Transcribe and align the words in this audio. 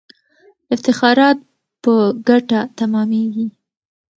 افتخارات 0.73 1.37
په 1.83 1.93
ګټه 2.27 2.59
تمامیږي. 2.77 3.47